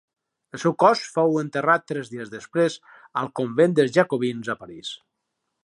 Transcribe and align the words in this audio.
El 0.57 0.61
seu 0.61 0.73
cos 0.83 1.03
fou 1.17 1.37
enterrat 1.41 1.85
tres 1.91 2.09
dies 2.13 2.31
després 2.33 2.79
al 3.23 3.31
convent 3.41 3.79
dels 3.81 3.95
Jacobins 3.99 4.53
a 4.55 4.57
París. 4.65 4.95